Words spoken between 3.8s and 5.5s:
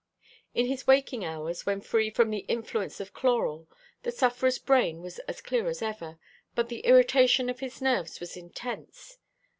the sufferer's brain was as